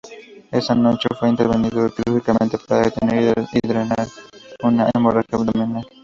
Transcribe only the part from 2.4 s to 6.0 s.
para detener y drenar una hemorragia abdominal.